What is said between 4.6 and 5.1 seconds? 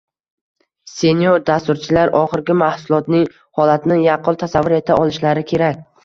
eta